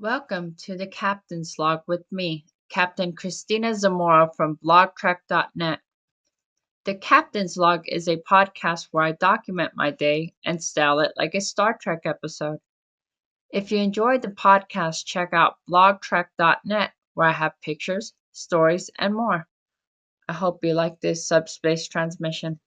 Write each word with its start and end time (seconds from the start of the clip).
Welcome 0.00 0.56
to 0.62 0.76
the 0.76 0.88
Captain's 0.88 1.56
Log 1.56 1.82
with 1.86 2.04
me, 2.10 2.46
Captain 2.68 3.14
Christina 3.14 3.76
Zamora 3.76 4.28
from 4.36 4.56
blogtrek.net. 4.56 5.78
The 6.84 6.96
Captain's 6.96 7.56
Log 7.56 7.84
is 7.86 8.08
a 8.08 8.16
podcast 8.16 8.88
where 8.90 9.04
I 9.04 9.12
document 9.12 9.76
my 9.76 9.92
day 9.92 10.34
and 10.44 10.60
style 10.60 10.98
it 10.98 11.12
like 11.16 11.36
a 11.36 11.40
Star 11.40 11.78
Trek 11.80 12.00
episode. 12.06 12.58
If 13.50 13.70
you 13.70 13.78
enjoyed 13.78 14.22
the 14.22 14.32
podcast, 14.32 15.06
check 15.06 15.32
out 15.32 15.58
blogtrek.net 15.70 16.90
where 17.14 17.28
I 17.28 17.32
have 17.32 17.60
pictures, 17.62 18.14
stories, 18.32 18.90
and 18.98 19.14
more. 19.14 19.46
I 20.28 20.32
hope 20.32 20.64
you 20.64 20.74
like 20.74 21.00
this 21.00 21.28
subspace 21.28 21.86
transmission. 21.86 22.58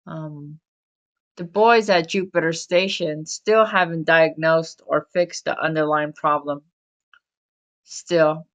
Um, 0.07 0.59
the 1.35 1.43
boys 1.43 1.89
at 1.89 2.09
Jupiter 2.09 2.53
Station 2.53 3.25
still 3.25 3.65
haven't 3.65 4.05
diagnosed 4.05 4.81
or 4.85 5.07
fixed 5.13 5.45
the 5.45 5.57
underlying 5.59 6.13
problem. 6.13 6.63
Still, 7.83 8.47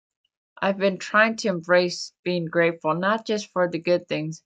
I've 0.61 0.79
been 0.79 0.99
trying 0.99 1.37
to 1.39 1.49
embrace 1.49 2.13
being 2.25 2.47
grateful 2.47 2.95
not 2.95 3.27
just 3.27 3.51
for 3.53 3.69
the 3.69 3.79
good 3.79 4.09
things, 4.09 4.43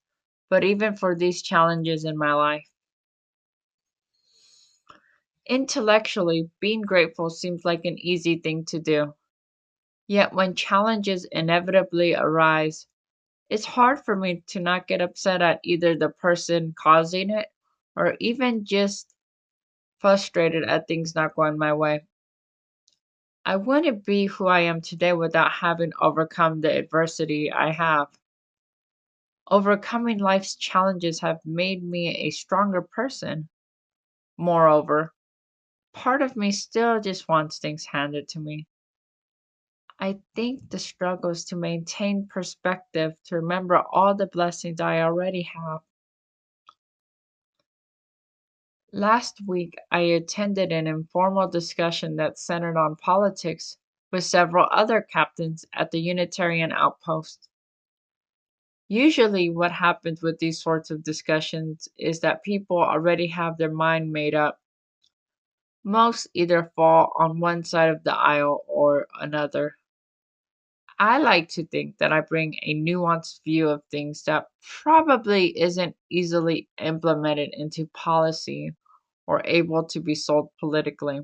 but 0.51 0.65
even 0.65 0.97
for 0.97 1.15
these 1.15 1.43
challenges 1.43 2.05
in 2.05 2.17
my 2.17 2.33
life. 2.33 2.69
Intellectually, 5.49 6.51
being 6.61 6.83
grateful 6.83 7.31
seems 7.31 7.65
like 7.65 7.87
an 7.87 7.99
easy 7.99 8.39
thing 8.39 8.67
to 8.67 8.79
do. 8.79 9.15
Yet 10.07 10.35
when 10.35 10.55
challenges 10.55 11.25
inevitably 11.25 12.15
arise, 12.15 12.87
it's 13.49 13.65
hard 13.65 14.05
for 14.05 14.15
me 14.15 14.43
to 14.49 14.61
not 14.61 14.87
get 14.87 15.01
upset 15.01 15.41
at 15.41 15.61
either 15.65 15.97
the 15.97 16.11
person 16.11 16.75
causing 16.79 17.31
it 17.31 17.49
or 17.97 18.15
even 18.21 18.67
just 18.67 19.15
frustrated 19.99 20.65
at 20.65 20.87
things 20.87 21.15
not 21.15 21.35
going 21.35 21.57
my 21.57 21.73
way. 21.73 22.05
I 23.47 23.57
wouldn't 23.57 24.05
be 24.05 24.27
who 24.27 24.47
I 24.47 24.61
am 24.61 24.83
today 24.83 25.15
without 25.15 25.51
having 25.51 25.93
overcome 25.99 26.61
the 26.61 26.77
adversity 26.77 27.51
I 27.51 27.71
have. 27.71 28.09
Overcoming 29.51 30.19
life's 30.19 30.57
challenges 30.57 31.21
have 31.21 31.41
made 31.47 31.83
me 31.83 32.15
a 32.15 32.31
stronger 32.31 32.83
person. 32.83 33.49
Moreover, 34.37 35.15
part 35.99 36.23
of 36.23 36.37
me 36.37 36.53
still 36.53 37.01
just 37.01 37.29
wants 37.29 37.59
things 37.59 37.87
handed 37.87 38.29
to 38.29 38.39
me. 38.39 38.69
I 39.99 40.21
think 40.37 40.71
the 40.71 40.79
struggle 40.79 41.31
is 41.31 41.45
to 41.47 41.57
maintain 41.57 42.29
perspective, 42.29 43.17
to 43.25 43.35
remember 43.35 43.79
all 43.79 44.15
the 44.15 44.29
blessings 44.29 44.81
I 44.81 45.01
already 45.03 45.43
have. 45.43 45.81
Last 48.93 49.41
week, 49.45 49.75
I 49.91 50.03
attended 50.03 50.71
an 50.71 50.87
informal 50.87 51.49
discussion 51.49 52.15
that 52.15 52.39
centered 52.39 52.77
on 52.77 52.95
politics 52.95 53.77
with 54.13 54.23
several 54.23 54.69
other 54.71 55.03
captains 55.03 55.65
at 55.73 55.91
the 55.91 56.01
Unitarian 56.01 56.71
outpost. 56.71 57.49
Usually, 58.87 59.51
what 59.51 59.73
happens 59.73 60.23
with 60.23 60.39
these 60.39 60.63
sorts 60.63 60.93
of 60.93 61.03
discussions 61.03 61.89
is 61.99 62.21
that 62.21 62.45
people 62.45 62.79
already 62.79 63.27
have 63.27 63.59
their 63.59 63.73
mind 63.73 64.13
made 64.13 64.37
up 64.37 64.61
most 65.85 66.29
either 66.35 66.73
fall 66.77 67.13
on 67.17 67.41
one 67.41 67.65
side 67.65 67.91
of 67.91 68.05
the 68.05 68.15
aisle 68.15 68.65
or 68.69 69.07
another. 69.21 69.77
I 71.01 71.19
like 71.19 71.49
to 71.51 71.67
think 71.67 71.99
that 71.99 72.13
I 72.13 72.21
bring 72.21 72.55
a 72.63 72.73
nuanced 72.73 73.43
view 73.43 73.69
of 73.69 73.83
things 73.91 74.23
that 74.25 74.47
probably 74.83 75.59
isn't 75.59 75.97
easily 76.09 76.69
implemented 76.79 77.51
into 77.53 77.89
policy 77.89 78.77
or 79.27 79.43
able 79.45 79.85
to 79.87 79.99
be 80.01 80.15
sold 80.15 80.51
politically. 80.61 81.23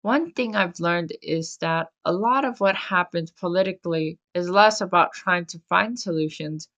One 0.00 0.32
thing 0.32 0.56
I've 0.56 0.80
learned 0.80 1.12
is 1.20 1.58
that 1.58 1.88
a 2.02 2.10
lot 2.10 2.46
of 2.46 2.60
what 2.60 2.74
happens 2.76 3.30
politically 3.30 4.18
is 4.32 4.48
less 4.48 4.80
about 4.80 5.12
trying 5.12 5.44
to 5.48 5.58
find 5.68 6.00
solutions 6.00 6.70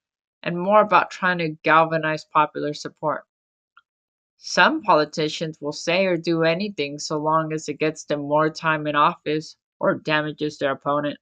and 0.43 0.59
more 0.61 0.81
about 0.81 1.11
trying 1.13 1.39
to 1.39 1.51
galvanize 1.63 2.25
popular 2.25 2.75
support. 2.75 3.25
Some 4.41 4.83
politicians 4.83 5.61
will 5.61 5.73
say 5.73 6.07
or 6.07 6.17
do 6.17 6.45
anything 6.45 7.01
so 7.01 7.19
long 7.19 7.53
as 7.53 7.69
it 7.69 7.81
gets 7.81 8.05
them 8.05 8.21
more 8.21 8.49
time 8.49 8.87
in 8.87 8.95
office 8.95 9.57
or 9.81 9.97
damages 9.97 10.59
their 10.59 10.71
opponent. 10.71 11.19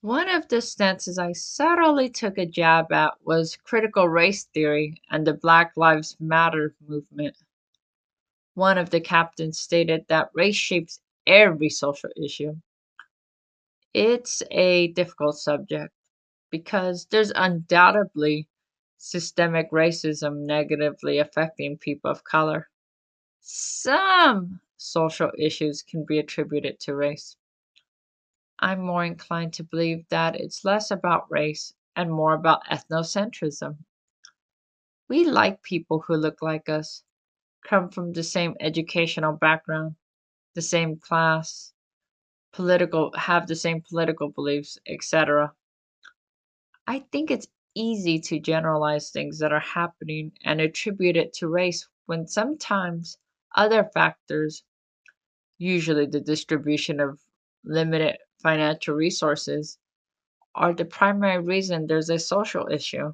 One 0.00 0.28
of 0.28 0.48
the 0.48 0.60
stances 0.60 1.18
I 1.18 1.32
subtly 1.32 2.10
took 2.10 2.36
a 2.36 2.46
jab 2.46 2.90
at 2.92 3.14
was 3.24 3.56
critical 3.56 4.08
race 4.08 4.44
theory 4.44 5.00
and 5.10 5.24
the 5.26 5.34
Black 5.34 5.72
Lives 5.76 6.16
Matter 6.18 6.74
movement. 6.86 7.36
One 8.54 8.78
of 8.78 8.90
the 8.90 9.00
captains 9.00 9.60
stated 9.60 10.04
that 10.08 10.30
race 10.34 10.56
shapes 10.56 11.00
every 11.26 11.68
social 11.68 12.10
issue. 12.16 12.56
It's 13.94 14.42
a 14.50 14.88
difficult 14.88 15.38
subject 15.38 15.92
because 16.50 17.06
there's 17.06 17.32
undoubtedly 17.34 18.48
systemic 18.98 19.70
racism 19.70 20.46
negatively 20.46 21.18
affecting 21.18 21.78
people 21.78 22.10
of 22.10 22.24
color. 22.24 22.68
Some 23.40 24.60
social 24.76 25.30
issues 25.38 25.82
can 25.82 26.04
be 26.04 26.18
attributed 26.18 26.80
to 26.80 26.94
race. 26.94 27.36
I'm 28.58 28.80
more 28.80 29.04
inclined 29.04 29.52
to 29.54 29.64
believe 29.64 30.04
that 30.08 30.36
it's 30.36 30.64
less 30.64 30.90
about 30.90 31.30
race 31.30 31.74
and 31.94 32.10
more 32.10 32.34
about 32.34 32.64
ethnocentrism. 32.66 33.76
We 35.08 35.24
like 35.24 35.62
people 35.62 36.00
who 36.00 36.16
look 36.16 36.42
like 36.42 36.68
us, 36.68 37.02
come 37.64 37.90
from 37.90 38.12
the 38.12 38.22
same 38.22 38.56
educational 38.60 39.32
background, 39.32 39.96
the 40.54 40.62
same 40.62 40.96
class, 40.96 41.72
political 42.52 43.12
have 43.16 43.46
the 43.46 43.54
same 43.54 43.82
political 43.82 44.30
beliefs, 44.30 44.78
etc. 44.86 45.52
I 46.86 47.00
think 47.12 47.30
it's 47.30 47.48
easy 47.76 48.18
to 48.18 48.40
generalize 48.40 49.10
things 49.10 49.38
that 49.38 49.52
are 49.52 49.60
happening 49.60 50.32
and 50.44 50.60
attribute 50.60 51.16
it 51.16 51.32
to 51.34 51.48
race 51.48 51.86
when 52.06 52.26
sometimes 52.26 53.18
other 53.54 53.84
factors, 53.84 54.64
usually 55.58 56.06
the 56.06 56.20
distribution 56.20 57.00
of 57.00 57.20
limited 57.64 58.18
financial 58.42 58.94
resources, 58.94 59.78
are 60.54 60.74
the 60.74 60.84
primary 60.84 61.42
reason 61.42 61.86
there's 61.86 62.10
a 62.10 62.18
social 62.18 62.68
issue. 62.68 63.12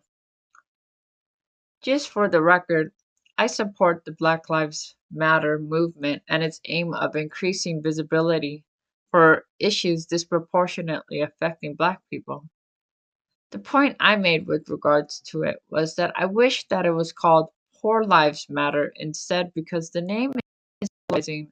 Just 1.82 2.08
for 2.08 2.28
the 2.30 2.40
record, 2.40 2.92
I 3.36 3.46
support 3.46 4.04
the 4.06 4.12
Black 4.12 4.48
Lives 4.48 4.96
Matter 5.10 5.58
movement 5.58 6.22
and 6.28 6.42
its 6.42 6.60
aim 6.64 6.94
of 6.94 7.16
increasing 7.16 7.82
visibility 7.82 8.64
for 9.10 9.46
issues 9.58 10.06
disproportionately 10.06 11.20
affecting 11.20 11.74
Black 11.74 12.00
people. 12.08 12.48
The 13.52 13.58
point 13.58 13.96
I 14.00 14.16
made 14.16 14.46
with 14.46 14.70
regards 14.70 15.20
to 15.26 15.42
it 15.42 15.62
was 15.68 15.94
that 15.96 16.14
I 16.16 16.24
wish 16.24 16.66
that 16.68 16.86
it 16.86 16.92
was 16.92 17.12
called 17.12 17.50
Poor 17.74 18.02
Lives 18.02 18.48
Matter 18.48 18.94
instead 18.96 19.52
because 19.52 19.90
the 19.90 20.00
name 20.00 20.32
is 20.80 21.28
and 21.28 21.50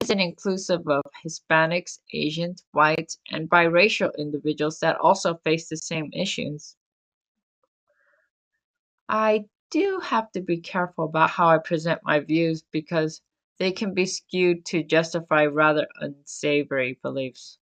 isn't 0.00 0.20
inclusive 0.20 0.88
of 0.88 1.02
Hispanics, 1.22 2.00
Asians, 2.14 2.64
whites, 2.72 3.18
and 3.30 3.50
biracial 3.50 4.10
individuals 4.16 4.80
that 4.80 4.96
also 4.96 5.34
face 5.44 5.68
the 5.68 5.76
same 5.76 6.10
issues. 6.14 6.74
I 9.10 9.44
do 9.70 10.00
have 10.02 10.32
to 10.32 10.40
be 10.40 10.58
careful 10.62 11.04
about 11.04 11.28
how 11.28 11.48
I 11.48 11.58
present 11.58 12.00
my 12.04 12.20
views 12.20 12.64
because 12.72 13.20
they 13.58 13.70
can 13.72 13.92
be 13.92 14.06
skewed 14.06 14.64
to 14.66 14.82
justify 14.82 15.44
rather 15.44 15.86
unsavory 16.00 16.98
beliefs. 17.02 17.58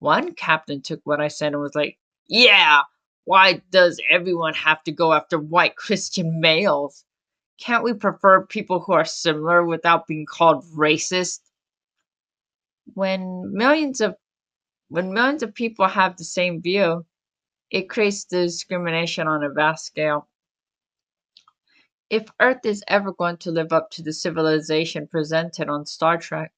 One 0.00 0.34
captain 0.34 0.82
took 0.82 1.00
what 1.04 1.22
I 1.22 1.28
said 1.28 1.54
and 1.54 1.62
was 1.62 1.74
like, 1.74 1.98
yeah, 2.28 2.82
why 3.24 3.62
does 3.70 4.00
everyone 4.10 4.54
have 4.54 4.82
to 4.84 4.92
go 4.92 5.12
after 5.12 5.38
white 5.38 5.76
Christian 5.76 6.40
males? 6.40 7.04
Can't 7.60 7.84
we 7.84 7.94
prefer 7.94 8.46
people 8.46 8.80
who 8.80 8.92
are 8.92 9.04
similar 9.04 9.64
without 9.64 10.06
being 10.06 10.26
called 10.26 10.64
racist? 10.76 11.40
When 12.94 13.52
millions 13.52 14.00
of 14.00 14.16
when 14.88 15.12
millions 15.12 15.42
of 15.42 15.54
people 15.54 15.88
have 15.88 16.16
the 16.16 16.24
same 16.24 16.60
view, 16.60 17.06
it 17.70 17.88
creates 17.88 18.24
discrimination 18.24 19.26
on 19.26 19.42
a 19.42 19.50
vast 19.50 19.86
scale. 19.86 20.28
If 22.10 22.28
Earth 22.40 22.64
is 22.64 22.84
ever 22.88 23.12
going 23.12 23.38
to 23.38 23.50
live 23.50 23.72
up 23.72 23.90
to 23.92 24.02
the 24.02 24.12
civilization 24.12 25.08
presented 25.08 25.68
on 25.68 25.86
Star 25.86 26.18
Trek, 26.18 26.52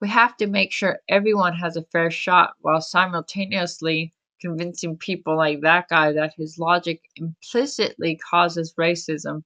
we 0.00 0.08
have 0.08 0.36
to 0.36 0.46
make 0.46 0.72
sure 0.72 1.00
everyone 1.08 1.54
has 1.54 1.76
a 1.76 1.82
fair 1.82 2.10
shot 2.10 2.54
while 2.60 2.80
simultaneously 2.80 4.14
convincing 4.40 4.96
people 4.96 5.36
like 5.36 5.60
that 5.62 5.88
guy 5.88 6.12
that 6.12 6.34
his 6.36 6.58
logic 6.58 7.02
implicitly 7.16 8.16
causes 8.30 8.74
racism, 8.74 9.42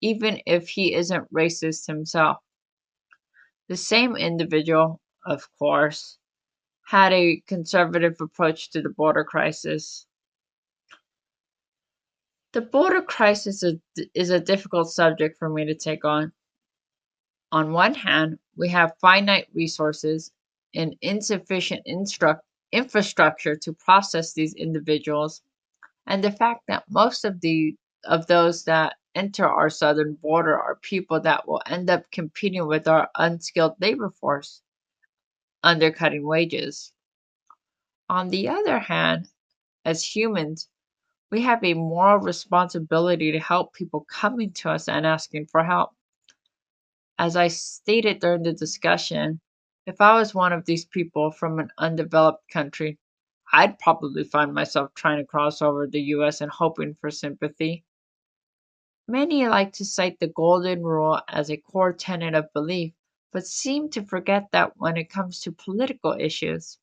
even 0.00 0.40
if 0.46 0.68
he 0.68 0.94
isn't 0.94 1.32
racist 1.32 1.86
himself. 1.86 2.38
The 3.68 3.76
same 3.76 4.16
individual, 4.16 5.00
of 5.24 5.48
course, 5.58 6.18
had 6.86 7.12
a 7.12 7.42
conservative 7.48 8.20
approach 8.20 8.70
to 8.70 8.80
the 8.80 8.90
border 8.90 9.24
crisis. 9.24 10.06
The 12.52 12.60
border 12.60 13.02
crisis 13.02 13.64
is 14.14 14.30
a 14.30 14.40
difficult 14.40 14.90
subject 14.90 15.36
for 15.38 15.48
me 15.48 15.64
to 15.66 15.74
take 15.74 16.04
on. 16.04 16.32
On 17.52 17.72
one 17.72 17.94
hand, 17.94 18.38
we 18.56 18.68
have 18.68 18.98
finite 19.00 19.48
resources 19.52 20.32
and 20.74 20.96
insufficient 21.00 21.84
instru- 21.86 22.38
infrastructure 22.72 23.56
to 23.56 23.72
process 23.72 24.32
these 24.32 24.54
individuals, 24.54 25.42
and 26.06 26.22
the 26.22 26.32
fact 26.32 26.62
that 26.68 26.84
most 26.90 27.24
of 27.24 27.40
the 27.40 27.76
of 28.04 28.26
those 28.26 28.64
that 28.64 28.96
enter 29.14 29.48
our 29.48 29.70
southern 29.70 30.14
border 30.14 30.56
are 30.56 30.76
people 30.76 31.20
that 31.20 31.48
will 31.48 31.62
end 31.66 31.90
up 31.90 32.08
competing 32.12 32.66
with 32.66 32.86
our 32.86 33.08
unskilled 33.16 33.74
labor 33.80 34.10
force, 34.10 34.62
undercutting 35.62 36.24
wages. 36.24 36.92
On 38.08 38.28
the 38.28 38.48
other 38.48 38.78
hand, 38.78 39.28
as 39.84 40.04
humans, 40.04 40.68
we 41.30 41.42
have 41.42 41.64
a 41.64 41.74
moral 41.74 42.18
responsibility 42.18 43.32
to 43.32 43.40
help 43.40 43.72
people 43.72 44.06
coming 44.08 44.52
to 44.52 44.70
us 44.70 44.88
and 44.88 45.04
asking 45.04 45.46
for 45.46 45.64
help. 45.64 45.90
As 47.18 47.34
I 47.34 47.48
stated 47.48 48.20
during 48.20 48.42
the 48.42 48.52
discussion, 48.52 49.40
if 49.86 50.00
I 50.00 50.18
was 50.18 50.34
one 50.34 50.52
of 50.52 50.64
these 50.64 50.84
people 50.84 51.30
from 51.30 51.60
an 51.60 51.70
undeveloped 51.78 52.50
country, 52.50 52.98
I'd 53.52 53.78
probably 53.78 54.24
find 54.24 54.52
myself 54.52 54.92
trying 54.94 55.18
to 55.18 55.24
cross 55.24 55.62
over 55.62 55.86
the 55.86 56.00
US 56.00 56.40
and 56.40 56.50
hoping 56.50 56.94
for 56.94 57.08
sympathy. 57.10 57.84
Many 59.06 59.46
like 59.46 59.72
to 59.74 59.84
cite 59.84 60.18
the 60.18 60.26
Golden 60.26 60.82
Rule 60.82 61.20
as 61.28 61.48
a 61.48 61.56
core 61.56 61.92
tenet 61.92 62.34
of 62.34 62.52
belief, 62.52 62.92
but 63.30 63.46
seem 63.46 63.88
to 63.90 64.02
forget 64.02 64.50
that 64.50 64.76
when 64.76 64.96
it 64.96 65.08
comes 65.08 65.40
to 65.42 65.52
political 65.52 66.16
issues, 66.18 66.78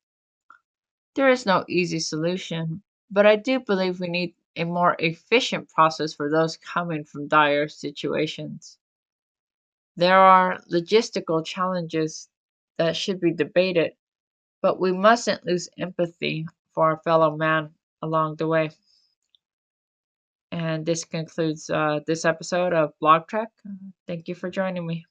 there 1.14 1.28
is 1.28 1.44
no 1.44 1.66
easy 1.68 2.00
solution. 2.00 2.82
But 3.10 3.26
I 3.26 3.36
do 3.36 3.60
believe 3.60 4.00
we 4.00 4.08
need 4.08 4.34
a 4.56 4.64
more 4.64 4.96
efficient 4.98 5.68
process 5.68 6.14
for 6.14 6.30
those 6.30 6.56
coming 6.56 7.04
from 7.04 7.28
dire 7.28 7.68
situations. 7.68 8.78
There 9.94 10.18
are 10.18 10.58
logistical 10.72 11.44
challenges 11.44 12.30
that 12.78 12.96
should 12.96 13.20
be 13.20 13.32
debated, 13.32 13.92
but 14.62 14.80
we 14.80 14.92
mustn't 14.92 15.46
lose 15.46 15.68
empathy 15.78 16.46
for 16.72 16.84
our 16.86 16.96
fellow 17.04 17.36
man 17.36 17.70
along 18.02 18.36
the 18.36 18.46
way. 18.46 18.70
And 20.52 20.86
this 20.86 21.04
concludes 21.04 21.68
uh, 21.68 22.00
this 22.06 22.24
episode 22.24 22.72
of 22.72 22.92
Blog 23.00 23.26
Trek. 23.26 23.48
Thank 24.06 24.28
you 24.28 24.34
for 24.34 24.50
joining 24.50 24.86
me. 24.86 25.04